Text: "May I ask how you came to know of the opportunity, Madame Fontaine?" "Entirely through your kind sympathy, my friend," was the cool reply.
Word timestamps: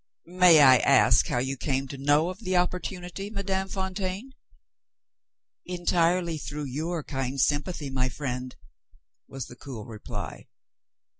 "May 0.25 0.61
I 0.61 0.77
ask 0.79 1.27
how 1.27 1.37
you 1.37 1.55
came 1.57 1.87
to 1.89 1.95
know 1.99 2.31
of 2.31 2.39
the 2.39 2.57
opportunity, 2.57 3.29
Madame 3.29 3.67
Fontaine?" 3.69 4.31
"Entirely 5.63 6.39
through 6.39 6.63
your 6.65 7.03
kind 7.03 7.39
sympathy, 7.39 7.91
my 7.91 8.09
friend," 8.09 8.55
was 9.27 9.45
the 9.45 9.55
cool 9.55 9.85
reply. 9.85 10.47